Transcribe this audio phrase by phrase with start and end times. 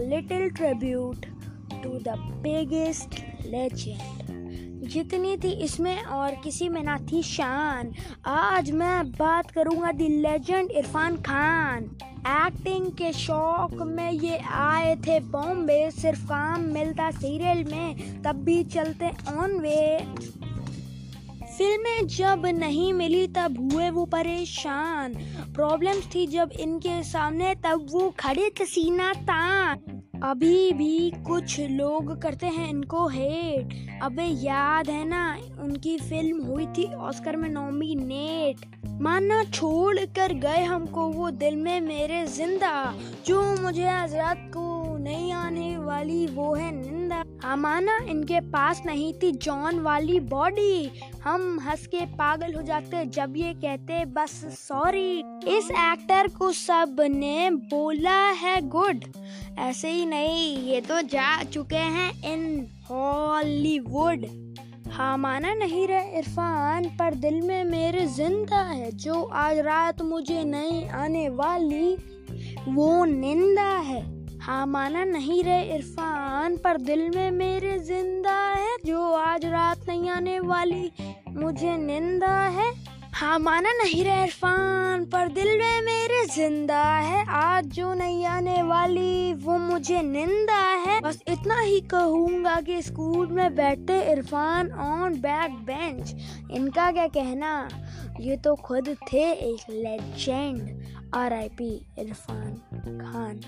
[0.00, 1.26] little tribute
[1.82, 3.08] to the biggest
[3.46, 4.24] legend.
[4.84, 7.92] जितनी थी इसमें और किसी में ना थी शान।
[8.26, 11.84] आज मैं बात करूँगा the legend Irfan Khan.
[12.26, 18.64] Acting के शौक में ये आए थे बॉम्बे, सिर्फ़ काम मिलता सीरियल में, तब भी
[18.64, 20.06] चलते ऑन वे
[21.58, 25.14] फ़िल्में जब नहीं मिली, तब हुए वो परेशान।
[25.54, 29.93] प्रॉब्लम्स थी जब इनके सामने, तब वो खड़े थे सीना तान।
[30.24, 35.24] अभी भी कुछ लोग करते हैं इनको हेट अबे याद है ना,
[35.62, 38.64] उनकी फ़िल्म हुई थी ऑस्कर में नॉमिनेट
[39.02, 42.72] माना छोड़ कर गए हमको वो दिल में मेरे ज़िंदा।
[43.26, 49.30] जो मुझे हज़रत को नहीं आने वाली वो है निंदा। अमाना इनके पास नहीं थी
[49.38, 50.90] जॉन वाली बॉडी
[51.24, 55.18] हम हंस के पागल हो जाते जब ये कहते, बस सॉरी
[55.48, 59.04] इस एक्टर को सबने बोला है गुड
[59.58, 64.26] ऐसे ही नहीं, ये तो जा चुके हैं इन हॉलीवुड।
[64.92, 70.44] हाँ माना नहीं रहे इरफान, पर दिल में मेरे ज़िंदा है, जो आज रात मुझे
[70.44, 71.94] नहीं आने वाली,
[72.68, 74.02] वो निंदा है।
[74.38, 80.10] हाँ माना नहीं रहे इरफान, पर दिल में मेरे ज़िंदा है, जो आज रात नहीं
[80.10, 80.90] आने वाली,
[81.28, 82.72] मुझे निंदा है।
[83.14, 88.62] हाँ माना नहीं रहे इरफान, पर दिल में मेरे ज़िंदा है। आज जो नहीं आने
[88.62, 95.20] वाली, वो मुझे निंदा है। बस इतना ही कहूँगा कि स्कूल में बैठे इरफान ऑन
[95.20, 96.14] बैक बेंच
[96.50, 97.68] इनका क्या कहना?
[98.20, 102.54] ये तो खुद थे एक legend R I P Irfan
[103.00, 103.40] Khan.